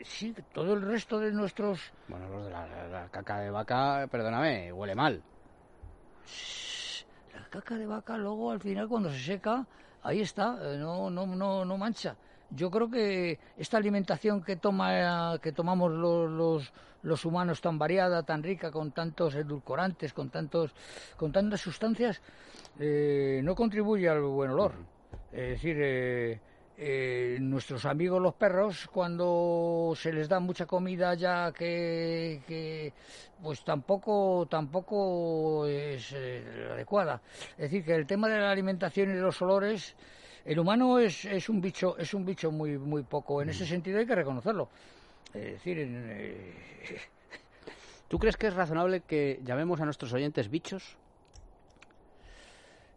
sí, 0.04 0.34
todo 0.52 0.74
el 0.74 0.82
resto 0.82 1.20
de 1.20 1.32
nuestros... 1.32 1.94
Bueno, 2.08 2.28
los 2.30 2.46
de 2.46 2.52
la, 2.52 2.88
la 2.88 3.10
caca 3.10 3.40
de 3.40 3.50
vaca, 3.52 4.08
perdóname, 4.10 4.74
huele 4.74 4.96
mal. 4.96 5.22
La 7.34 7.48
caca 7.50 7.76
de 7.76 7.86
vaca 7.86 8.18
luego 8.18 8.52
al 8.52 8.60
final 8.60 8.88
cuando 8.88 9.10
se 9.10 9.20
seca, 9.20 9.66
ahí 10.02 10.22
está, 10.22 10.58
eh, 10.62 10.78
no, 10.78 11.10
no, 11.10 11.26
no, 11.26 11.64
no 11.64 11.78
mancha. 11.78 12.16
Yo 12.56 12.70
creo 12.70 12.90
que 12.90 13.40
esta 13.58 13.78
alimentación 13.78 14.44
que 14.44 14.58
toma, 14.58 15.40
que 15.42 15.52
tomamos 15.52 15.92
los, 15.92 16.30
los, 16.30 16.74
los 17.02 17.26
humanos 17.26 17.62
tan 17.62 17.80
variada, 17.80 18.24
tan 18.24 18.44
rica, 18.44 18.72
con 18.72 18.92
tantos 18.92 19.34
edulcorantes, 19.36 20.14
con 20.14 20.30
tantos, 20.30 20.72
con 21.18 21.32
tantas 21.32 21.62
sustancias, 21.62 22.22
eh, 22.80 23.42
no 23.44 23.56
contribuye 23.56 24.08
al 24.08 24.22
buen 24.22 24.52
olor. 24.52 24.74
Es 25.32 25.50
decir, 25.50 25.78
eh, 25.80 26.40
eh, 26.78 27.38
nuestros 27.40 27.86
amigos 27.86 28.22
los 28.22 28.34
perros, 28.34 28.88
cuando 28.92 29.94
se 29.96 30.12
les 30.12 30.28
da 30.28 30.40
mucha 30.40 30.66
comida 30.66 31.14
ya 31.14 31.52
que, 31.52 32.42
que 32.48 32.94
pues 33.42 33.64
tampoco, 33.64 34.48
tampoco 34.50 35.68
es 35.68 36.14
eh, 36.16 36.70
adecuada. 36.72 37.22
Es 37.52 37.72
decir, 37.72 37.86
que 37.86 37.94
el 37.94 38.08
tema 38.08 38.28
de 38.28 38.40
la 38.40 38.52
alimentación 38.52 39.12
y 39.12 39.14
de 39.14 39.22
los 39.22 39.42
olores, 39.42 39.96
el 40.46 40.60
humano 40.60 41.00
es, 41.00 41.26
es 41.26 41.50
un 41.50 41.62
bicho, 41.62 41.98
es 41.98 42.14
un 42.14 42.26
bicho 42.26 42.52
muy, 42.52 42.78
muy 42.78 43.04
poco. 43.04 43.42
En 43.42 43.50
ese 43.50 43.66
sentido 43.66 44.00
hay 44.00 44.06
que 44.06 44.16
reconocerlo. 44.16 44.70
Es 45.34 45.54
decir, 45.54 45.80
en, 45.80 46.06
eh, 46.10 46.54
¿Tú 48.14 48.20
crees 48.20 48.38
que 48.38 48.46
es 48.46 48.54
razonable 48.54 49.02
que 49.02 49.40
llamemos 49.44 49.82
a 49.82 49.86
nuestros 49.86 50.14
oyentes 50.14 50.48
bichos? 50.48 50.98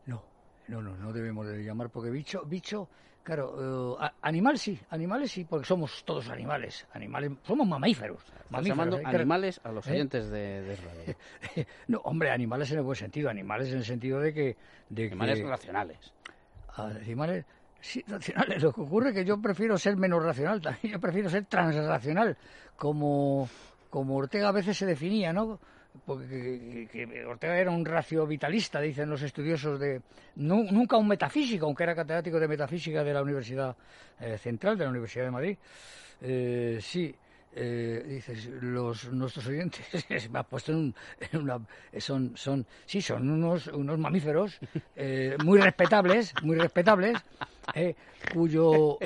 No, 0.05 0.23
no, 0.69 0.83
no, 0.83 0.95
no 0.95 1.11
debemos 1.11 1.47
de 1.47 1.65
llamar 1.65 1.89
porque 1.89 2.11
bicho, 2.11 2.43
bicho, 2.45 2.91
claro, 3.23 3.97
eh, 3.99 4.11
animal 4.21 4.59
sí, 4.59 4.79
animales 4.91 5.31
sí, 5.31 5.45
porque 5.45 5.65
somos 5.65 6.05
todos 6.05 6.29
animales, 6.29 6.87
animales, 6.93 7.33
somos 7.45 7.67
mamíferos. 7.67 8.23
Mamíferos, 8.51 8.67
llamando 8.77 9.01
animales 9.09 9.59
a 9.65 9.73
los 9.73 9.87
¿Eh? 9.87 9.93
oyentes 9.93 10.29
de, 10.29 10.61
de 10.61 10.77
radio. 10.77 11.17
no, 11.89 11.99
hombre, 12.01 12.31
animales 12.31 12.71
en 12.73 12.79
el 12.79 12.85
buen 12.85 12.97
sentido, 12.97 13.31
animales 13.31 13.71
en 13.71 13.79
el 13.79 13.85
sentido 13.87 14.21
de 14.21 14.35
que... 14.35 14.57
De 14.91 15.07
Animales 15.07 15.41
que 15.41 15.47
racionales. 15.47 16.13
Animales 16.79 17.45
sí, 17.81 18.05
racionales. 18.07 18.63
Lo 18.63 18.73
que 18.73 18.81
ocurre 18.81 19.09
es 19.11 19.15
que 19.15 19.25
yo 19.25 19.41
prefiero 19.41 19.77
ser 19.79 19.97
menos 19.97 20.23
racional, 20.23 20.61
también 20.61 20.95
yo 20.95 21.01
prefiero 21.01 21.29
ser 21.31 21.45
transracional, 21.47 22.37
como, 22.77 23.49
como 23.91 24.17
Ortega 24.17 24.49
a 24.49 24.53
veces 24.53 24.77
se 24.77 24.87
definía, 24.87 25.33
¿no? 25.33 25.59
Porque 26.05 26.29
que- 26.29 26.89
que- 26.93 27.07
que 27.09 27.25
Ortega 27.25 27.57
era 27.59 27.71
un 27.71 27.85
racio 27.85 28.27
vitalista, 28.27 28.81
dicen 28.81 29.09
los 29.09 29.23
estudiosos 29.23 29.81
de... 29.81 30.03
nu- 30.37 30.71
nunca 30.71 30.99
un 30.99 31.09
metafísico, 31.09 31.65
aunque 31.65 31.85
era 31.85 31.95
catedrático 31.95 32.39
de 32.39 32.49
metafísica 32.49 33.03
de 33.03 33.15
la 33.15 33.23
Universidad 33.23 33.75
eh, 34.21 34.37
Central, 34.37 34.77
de 34.77 34.85
la 34.85 34.91
Universidad 34.91 35.25
de 35.25 35.31
Madrid. 35.31 35.59
Eh, 36.21 36.79
sí, 36.83 37.15
eh, 37.57 38.05
dices, 38.07 38.47
los, 38.61 39.11
nuestros 39.13 39.47
oyentes 39.47 39.85
me 40.31 40.39
ha 40.39 40.43
puesto 40.43 40.73
en, 40.73 40.95
en 41.33 41.41
una... 41.41 41.61
Son, 41.99 42.37
son, 42.37 42.67
sí, 42.85 43.01
son 43.01 43.31
unos, 43.31 43.67
unos 43.69 43.99
mamíferos 43.99 44.59
eh, 44.95 45.37
muy 45.43 45.59
respetables, 45.59 46.33
muy 46.43 46.57
respetables, 46.57 47.19
eh, 47.75 47.95
cuyo, 48.33 48.99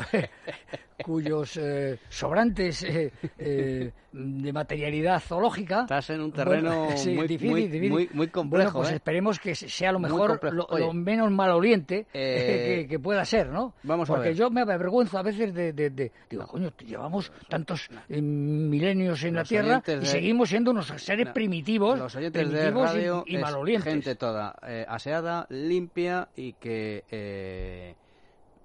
cuyos 1.05 1.57
eh, 1.57 1.99
sobrantes 2.09 2.83
eh, 2.83 3.11
eh, 3.38 3.90
de 4.12 4.52
materialidad 4.52 5.21
zoológica... 5.21 5.83
Estás 5.83 6.11
en 6.11 6.21
un 6.21 6.33
terreno 6.33 6.85
Bueno, 6.85 6.97
sí, 6.97 7.11
muy, 7.14 7.26
difícil, 7.26 7.50
muy, 7.50 7.62
difícil. 7.69 7.90
muy, 7.90 8.11
muy 8.12 8.29
complejo. 8.29 8.73
Bueno, 8.73 8.83
pues 8.85 8.93
esperemos 8.95 9.38
que 9.38 9.55
sea 9.55 9.93
lo 9.93 9.99
mejor, 9.99 10.40
lo, 10.52 10.93
menos 10.93 11.31
maloriente 11.31 12.07
eh, 12.12 12.81
que, 12.83 12.88
que 12.88 12.99
pueda 12.99 13.25
ser, 13.25 13.49
¿no? 13.49 13.75
vamos 13.83 14.11
a 14.11 14.14
Porque 14.14 14.29
ver. 14.31 14.37
yo 14.37 14.50
me 14.50 14.61
avergüenzo 14.61 15.19
a 15.19 15.23
veces 15.23 15.55
de, 15.55 15.73
de- 15.73 15.90
de- 15.90 16.12
digo, 16.29 16.47
coño, 16.47 16.73
llevamos 16.85 17.33
tantos 17.49 17.88
milenios 18.09 19.23
en 19.25 19.35
la 19.37 19.45
Tierra 19.45 19.83
y 19.87 19.90
de- 19.93 20.07
seguimos 20.07 20.49
siendo 20.50 20.71
unos 20.73 20.88
seres 20.97 21.26
No, 21.29 21.33
primitivos, 21.33 21.99
Los 21.99 22.14
de 22.14 22.31
primitivos 22.31 22.90
y- 22.90 22.97
radio 22.99 23.25
y, 23.26 23.37
es 23.37 23.40
malolientes. 23.43 23.93
gente 23.93 24.14
toda 24.17 24.50
aseada, 24.88 25.47
limpia 25.50 26.29
y 26.37 26.52
que 26.55 27.05
eh, 27.11 27.95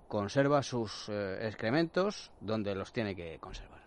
conserva 0.08 0.64
sus 0.64 1.10
eh, 1.10 1.48
excrementos 1.48 2.32
donde 2.40 2.76
los 2.76 2.92
tiene 2.92 3.16
que 3.16 3.38
conservar. 3.40 3.85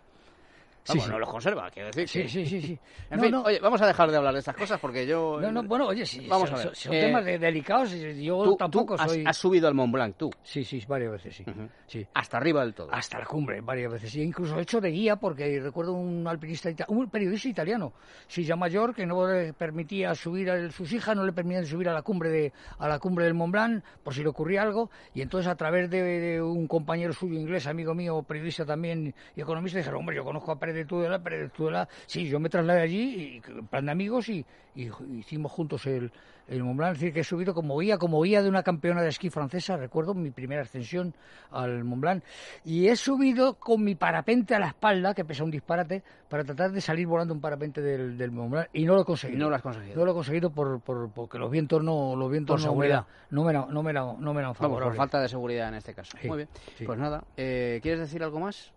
Sí, 0.83 0.93
Vamos, 0.93 1.05
sí. 1.05 1.11
no 1.11 1.19
los 1.19 1.29
conserva, 1.29 1.69
quiero 1.69 1.89
decir. 1.91 2.07
Sí, 2.07 2.21
que- 2.23 2.29
sí, 2.29 2.45
sí, 2.45 2.61
sí. 2.61 2.79
En 3.11 3.17
No, 3.17 3.23
fin, 3.23 3.31
no, 3.31 3.43
oye, 3.43 3.59
vamos 3.59 3.81
a 3.81 3.85
dejar 3.87 4.09
de 4.09 4.17
hablar 4.17 4.33
de 4.33 4.39
estas 4.39 4.55
cosas 4.55 4.79
porque 4.79 5.05
yo... 5.05 5.39
no, 5.39 5.51
no, 5.51 5.63
bueno, 5.63 5.87
oye, 5.87 6.05
sí, 6.05 6.25
Vamos 6.27 6.49
son, 6.49 6.59
a 6.59 6.63
ver. 6.63 6.75
son 6.75 6.93
Eh, 6.93 7.01
temas 7.01 7.25
de- 7.25 7.37
delicados 7.37 7.91
yo 7.91 8.43
tú, 8.43 8.55
tampoco 8.57 8.95
tú 8.95 9.01
has, 9.03 9.11
soy... 9.11 9.23
has 9.25 9.37
subido 9.37 9.67
al 9.67 9.73
Mont 9.75 9.93
Blanc, 9.93 10.15
tú, 10.17 10.31
Sí, 10.41 10.63
sí, 10.63 10.83
varias 10.87 11.11
veces, 11.11 11.35
sí. 11.35 11.43
Ujú. 11.47 11.69
sí. 11.85 12.07
hasta 12.13 12.37
arriba 12.37 12.61
del 12.61 12.73
todo. 12.73 12.89
Hasta 12.91 13.19
la 13.19 13.25
cumbre, 13.25 13.61
varias 13.61 13.91
veces. 13.91 14.15
Y 14.15 14.21
incluso 14.23 14.57
he 14.57 14.61
hecho 14.63 14.79
de 14.81 14.89
guía 14.89 15.17
porque 15.17 15.59
recuerdo 15.59 15.93
un 15.93 16.25
alpinista, 16.27 16.69
un 16.87 17.09
periodista 17.09 17.49
italiano, 17.49 17.93
Silla 18.27 18.55
Mayor, 18.55 18.95
que 18.95 19.05
no 19.05 19.27
le 19.27 19.53
permitía 19.53 20.15
subir, 20.15 20.49
a 20.49 20.71
sus 20.71 20.91
hijas 20.93 21.15
no 21.15 21.23
le 21.25 21.33
permitían 21.33 21.65
subir 21.65 21.89
a 21.89 21.93
la 21.93 22.01
cumbre 22.01 22.29
de, 22.29 22.53
a 22.79 22.87
la 22.87 22.97
cumbre 22.99 23.25
del 23.25 23.33
Mont 23.35 23.51
Blanc 23.51 23.83
por 24.03 24.13
si 24.13 24.23
le 24.23 24.29
ocurría 24.29 24.61
algo. 24.63 24.89
Y 25.13 25.21
entonces 25.21 25.51
a 25.51 25.55
través 25.55 25.89
de, 25.89 26.01
de 26.01 26.41
un 26.41 26.67
compañero 26.67 27.13
suyo 27.13 27.37
inglés, 27.39 27.67
amigo 27.67 27.93
mío, 27.93 28.23
periodista 28.23 28.65
también 28.65 29.13
y 29.35 29.41
economista, 29.41 29.77
dijeron, 29.77 29.99
hombre, 29.99 30.15
yo 30.15 30.23
conozco 30.23 30.51
a 30.51 30.59
Pérez 30.59 30.78
Sí, 32.07 32.27
yo 32.27 32.39
me 32.39 32.49
trasladé 32.49 32.81
allí, 32.81 33.41
y, 33.45 33.61
plan 33.63 33.85
de 33.85 33.91
amigos, 33.91 34.29
y, 34.29 34.45
y 34.75 34.89
hicimos 35.17 35.51
juntos 35.51 35.85
el, 35.87 36.11
el 36.47 36.63
Mont 36.63 36.77
Blanc. 36.77 36.93
Es 36.93 36.99
decir, 36.99 37.13
que 37.13 37.19
he 37.21 37.23
subido 37.23 37.53
como 37.53 37.77
guía, 37.79 37.97
como 37.97 38.21
guía 38.21 38.41
de 38.41 38.49
una 38.49 38.63
campeona 38.63 39.01
de 39.01 39.09
esquí 39.09 39.29
francesa, 39.29 39.77
recuerdo 39.77 40.13
mi 40.13 40.31
primera 40.31 40.61
ascensión 40.61 41.13
al 41.51 41.83
Mont 41.83 42.01
Blanc. 42.01 42.23
Y 42.63 42.87
he 42.87 42.95
subido 42.95 43.55
con 43.55 43.83
mi 43.83 43.95
parapente 43.95 44.55
a 44.55 44.59
la 44.59 44.67
espalda, 44.67 45.13
que 45.13 45.25
pesa 45.25 45.43
un 45.43 45.51
disparate, 45.51 46.03
para 46.29 46.43
tratar 46.43 46.71
de 46.71 46.81
salir 46.81 47.07
volando 47.07 47.33
un 47.33 47.41
parapente 47.41 47.81
del, 47.81 48.17
del 48.17 48.31
Mont 48.31 48.51
Blanc. 48.51 48.67
Y 48.73 48.85
no 48.85 48.95
lo 48.95 49.01
he 49.01 49.05
conseguido. 49.05 49.39
no 49.39 49.49
lo 49.49 49.55
has 49.55 49.61
conseguido. 49.61 49.95
No 49.95 50.05
lo 50.05 50.11
he 50.11 50.13
conseguido 50.13 50.49
por, 50.51 50.79
por- 50.81 51.09
porque 51.11 51.37
los 51.37 51.49
vientos 51.51 51.83
no, 51.83 52.15
los 52.15 52.29
vientos 52.31 52.53
Por 52.55 52.59
no 52.61 52.65
me, 52.75 52.87
seguridad. 52.87 53.05
eran- 53.07 53.29
no 53.31 53.43
me 53.43 53.53
no 53.53 53.83
me 53.83 53.93
no 53.93 54.33
me 54.33 54.41
Vamos, 54.41 54.57
por 54.57 54.95
falta 54.95 55.19
de 55.21 55.29
seguridad 55.29 55.67
en 55.69 55.75
este 55.75 55.93
caso. 55.93 56.17
Sí, 56.21 56.27
Muy 56.27 56.37
bien. 56.37 56.49
sí. 56.77 56.85
Pues 56.85 56.97
nada, 56.97 57.23
eh, 57.37 57.79
¿quieres 57.81 57.99
decir 57.99 58.23
algo 58.23 58.39
más? 58.39 58.71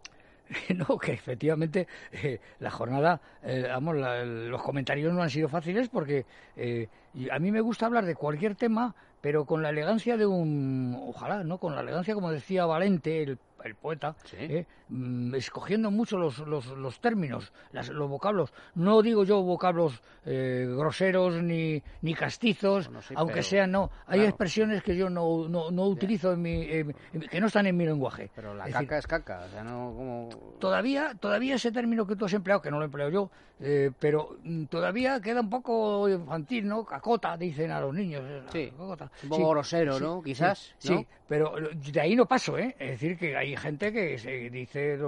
no, 0.75 0.99
que 0.99 1.13
efectivamente 1.13 1.87
eh, 2.13 2.41
la 2.59 2.71
jornada, 2.71 3.21
eh, 3.43 3.65
vamos, 3.69 3.97
la- 3.97 4.25
los 4.25 4.63
comentarios 4.63 5.13
no 5.13 5.23
han 5.23 5.31
sido 5.31 5.49
fáciles 5.49 5.89
porque 5.89 6.27
eh, 6.57 6.89
a 7.31 7.39
mí 7.39 7.51
me 7.53 7.61
gusta 7.61 7.87
hablar 7.87 8.05
de 8.05 8.15
cualquier 8.15 8.55
tema, 8.57 8.95
pero 9.21 9.47
con 9.47 9.63
la 9.63 9.71
elegancia 9.71 10.17
de 10.17 10.27
un, 10.27 10.97
ojalá, 11.01 11.45
¿no? 11.45 11.59
Con 11.59 11.75
la 11.75 11.81
elegancia, 11.83 12.15
como 12.15 12.31
decía 12.31 12.67
Valente, 12.67 13.23
el, 13.23 13.39
el 13.65 13.75
poeta, 13.75 14.15
Sí. 14.25 14.37
eh, 14.39 14.67
mm, 14.89 15.35
escogiendo 15.35 15.91
mucho 15.91 16.19
los, 16.19 16.39
los, 16.39 16.67
los 16.67 17.01
términos, 17.01 17.53
las- 17.73 17.89
los 17.89 18.09
vocablos. 18.09 18.53
No 18.75 19.03
digo 19.03 19.25
yo 19.25 19.43
vocablos 19.43 20.03
eh, 20.25 20.67
groseros 20.69 21.43
ni, 21.43 21.83
ni 22.03 22.15
castizos, 22.15 22.87
Bueno, 22.87 23.03
sí, 23.03 23.15
aunque 23.17 23.35
pero- 23.35 23.45
sean, 23.45 23.71
no. 23.73 23.91
Hay 24.07 24.19
claro. 24.21 24.29
expresiones 24.29 24.83
que 24.83 24.97
yo 24.97 25.11
no, 25.11 25.49
no, 25.49 25.71
no 25.71 25.85
utilizo 25.87 26.33
en 26.33 26.43
mi, 26.43 26.63
en 26.71 26.95
que 27.31 27.41
no 27.41 27.47
están 27.49 27.67
en 27.67 27.77
mi 27.77 27.85
lenguaje. 27.85 28.31
Pero 28.35 28.55
la 28.55 28.67
Es 28.67 28.73
caca 28.73 28.81
decir, 28.81 28.99
es 28.99 29.07
caca, 29.07 29.45
o 29.47 29.49
sea, 29.51 29.65
no 29.65 29.95
como... 29.97 30.29
todavía 30.59 31.15
todavía 31.19 31.57
ese 31.57 31.73
término 31.73 32.07
que 32.07 32.17
tú 32.17 32.25
has 32.27 32.33
empleado 32.33 32.61
que 32.63 32.71
no 32.71 32.79
lo 32.79 32.85
empleo 32.85 33.09
yo 33.09 33.31
eh, 33.61 33.91
pero 33.99 34.37
mm, 34.43 34.65
todavía 34.65 35.21
queda 35.21 35.41
un 35.41 35.51
poco 35.51 36.09
infantil 36.09 36.67
no 36.67 36.85
cacota 36.85 37.37
dicen 37.37 37.71
a 37.71 37.81
los 37.81 37.95
niños 37.95 38.23
eh, 38.27 38.43
Sí, 38.53 38.71
cacota. 38.71 39.11
un 39.25 39.29
poco 39.29 39.51
grosero, 39.51 40.01
¿no? 40.01 40.23
Quizás, 40.23 40.75
sí, 40.79 41.07
pero 41.29 41.55
de 41.73 42.01
ahí 42.01 42.17
no 42.17 42.27
paso 42.27 42.59
eh 42.59 42.75
es 42.79 42.91
decir 42.93 43.17
que 43.19 43.37
hay 43.53 43.57
gente 43.57 43.93
que 43.93 44.19
se 44.19 44.51
dice 44.51 44.99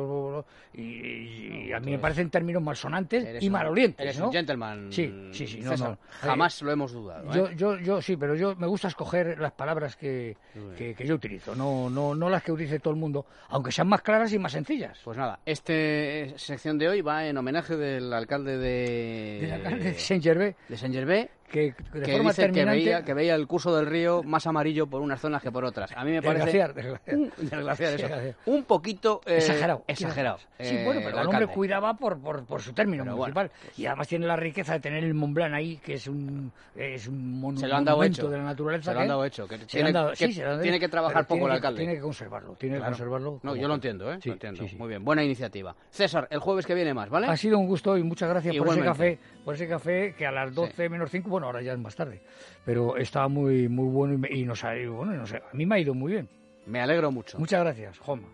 y, 0.75 0.83
y 1.69 1.73
a 1.73 1.81
mí 1.81 1.93
me 1.93 1.99
parecen 1.99 2.31
términos 2.31 2.63
malsonantes 2.63 3.43
y 3.43 3.47
un- 3.47 3.53
malolientes 3.53 4.05
Eres 4.05 4.19
¿no? 4.19 4.27
un 4.27 4.33
gentleman. 4.33 4.93
Sí, 4.93 5.29
sí, 5.33 5.47
sí, 5.47 5.61
no. 5.61 5.99
Jamás 6.21 6.63
lo 6.63 6.71
hemos 6.73 6.93
dudado. 6.93 7.31
¿eh? 7.31 7.35
Yo, 7.35 7.51
yo, 7.53 7.79
yo 7.79 8.03
sí, 8.03 8.17
pero 8.17 8.35
yo 8.35 8.55
me 8.57 8.67
gusta 8.67 8.89
escoger 8.89 9.39
las 9.39 9.53
palabras 9.53 9.97
que, 9.97 10.37
que, 10.77 10.95
que 10.95 11.07
yo 11.07 11.15
utilizo, 11.15 11.55
no, 11.55 11.89
no, 11.91 12.15
no 12.15 12.29
las 12.31 12.43
que 12.43 12.53
utilice 12.53 12.81
todo 12.81 12.95
el 12.95 13.01
mundo, 13.01 13.27
aunque 13.49 13.73
sean 13.73 13.89
más 13.89 14.03
claras 14.03 14.33
y 14.33 14.39
más 14.39 14.53
sencillas. 14.53 14.99
Pues 15.05 15.17
nada, 15.17 15.39
esta 15.45 15.73
sección 16.37 16.79
de 16.79 16.89
hoy 16.89 17.01
va 17.01 17.27
en 17.27 17.37
homenaje 17.37 17.77
del 17.77 18.13
alcalde 18.13 18.59
de... 18.59 19.39
Del 19.43 19.53
alcalde 19.53 19.85
de 19.93 19.95
Saint-Gervais, 19.99 20.55
de 20.69 20.77
Saint-Gervais, 20.77 21.29
que 21.55 21.75
de 21.93 22.03
que 22.03 22.13
forma 22.13 22.31
dice 22.31 22.51
que 22.51 22.65
veía, 22.65 23.05
que 23.05 23.15
veía 23.15 23.35
el 23.37 23.47
curso 23.47 23.75
del 23.77 23.87
río 23.87 24.23
más 24.25 24.45
amarillo 24.49 24.89
por 24.89 25.01
unas 25.01 25.21
zonas 25.21 25.41
que 25.41 25.53
por 25.53 25.65
otras. 25.65 25.93
A 25.97 26.05
mí 26.05 26.11
me 26.11 26.21
parece 26.21 26.47
Desgraciar, 26.47 26.75
desgraciar. 26.75 27.17
un, 27.17 27.33
desgraciar 27.39 27.95
eso. 28.25 28.37
Un 28.47 28.65
poquito 28.65 29.21
eh, 29.25 29.37
exagerado. 29.37 29.85
exagerado. 29.87 30.39
Sí, 30.59 30.75
eh, 30.77 30.83
bueno, 30.85 31.01
pero 31.05 31.11
el 31.19 31.23
hombre 31.27 31.37
alcalde. 31.39 31.55
cuidaba 31.55 31.95
por, 31.95 32.19
por, 32.19 32.45
por 32.45 32.61
su 32.61 32.73
término 32.73 33.05
Pero 33.05 33.17
municipal. 33.17 33.51
bueno, 33.55 33.71
y 33.77 33.87
además 33.87 34.09
tiene 34.09 34.27
la 34.27 34.37
riqueza 34.37 34.73
de 34.75 34.81
tener 34.81 35.05
el 35.05 35.15
Mont 35.15 35.35
Blanc 35.35 35.55
ahí, 35.55 35.77
que 35.77 35.95
es 35.95 36.07
un, 36.09 36.51
es 36.75 37.07
un 37.07 37.41
mon- 37.41 37.57
Se 37.57 37.69
lo 37.69 37.77
han 37.77 37.85
dado 37.85 37.99
monumento 37.99 38.23
hecho. 38.23 38.31
de 38.31 38.39
la 38.39 38.45
naturaleza. 38.45 38.91
Se 38.91 38.95
lo 38.95 39.01
han 39.01 39.09
dado 39.09 39.25
hecho, 39.25 39.47
que 39.47 39.55
se 39.57 39.61
lo 39.63 39.67
tiene- 39.69 39.89
han 39.89 39.93
dado- 39.95 40.11
que 40.11 40.17
sí, 40.33 40.43
tiene 40.63 40.81
que 40.81 40.89
trabajar 40.89 41.27
poco 41.27 41.47
el 41.47 41.53
alcalde. 41.53 41.79
Tiene 41.79 41.95
que 41.95 42.01
conservarlo, 42.01 42.55
tiene 42.59 42.77
Claro. 42.79 42.91
que 42.93 42.99
conservarlo. 42.99 43.41
No, 43.45 43.55
yo 43.55 43.69
lo 43.69 43.75
entiendo, 43.75 44.13
¿eh? 44.13 44.19
Sí, 44.21 44.29
lo 44.31 44.35
entiendo. 44.35 44.65
Muy 44.79 44.89
bien, 44.89 45.05
buena 45.05 45.23
iniciativa. 45.23 45.75
César, 45.91 46.27
el 46.31 46.41
jueves 46.41 46.67
que 46.67 46.75
viene 46.75 46.93
más, 46.95 47.09
¿vale? 47.11 47.29
Ha 47.29 47.37
sido 47.37 47.59
un 47.59 47.67
gusto 47.69 47.97
y 47.97 48.03
muchas 48.03 48.29
gracias 48.29 48.57
por 48.57 48.69
ese 48.69 48.81
café, 48.83 49.19
por 49.45 49.55
ese 49.55 49.69
café 49.69 50.15
que 50.17 50.27
a 50.27 50.33
las 50.33 50.55
12 50.55 50.89
menos 50.89 51.11
5, 51.11 51.29
bueno, 51.31 51.44
ahora 51.45 51.63
ya 51.63 51.73
es 51.73 51.79
más 51.79 51.95
tarde, 51.97 52.21
pero 52.65 52.97
estaba 52.97 53.29
muy 53.29 53.69
muy 53.69 53.89
bueno 53.89 54.27
y, 54.31 54.45
nos 54.45 54.65
ha, 54.65 54.75
bueno, 54.75 55.13
nos 55.15 55.33
ha- 55.33 55.43
a 55.51 55.55
mí 55.55 55.67
me 55.67 55.77
ha 55.77 55.79
ido 55.79 55.95
muy 55.95 56.13
bien. 56.13 56.29
Me 56.67 56.81
alegro 56.81 57.11
mucho. 57.11 57.39
Muchas 57.39 57.61
gracias, 57.61 57.99
gracias. 58.01 58.27